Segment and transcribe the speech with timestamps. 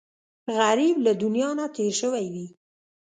[0.57, 2.47] غریب له دنیا نه تېر شوی وي